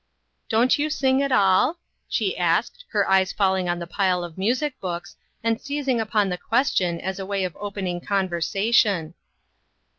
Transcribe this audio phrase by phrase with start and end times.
[0.49, 1.77] "Don't you sing at all?"
[2.09, 6.39] she asked, her eyes falling on the pile of music books, and seizing upon the
[6.39, 9.13] question as a way of open ing conversation.